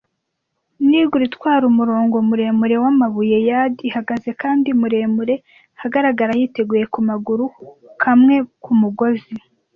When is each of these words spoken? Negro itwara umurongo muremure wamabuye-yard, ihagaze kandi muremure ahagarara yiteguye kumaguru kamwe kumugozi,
Negro 0.89 1.21
itwara 1.29 1.63
umurongo 1.71 2.15
muremure 2.27 2.75
wamabuye-yard, 2.83 3.75
ihagaze 3.89 4.29
kandi 4.41 4.69
muremure 4.79 5.35
ahagarara 5.77 6.33
yiteguye 6.39 6.83
kumaguru 6.93 7.45
kamwe 8.03 8.35
kumugozi, 8.63 9.33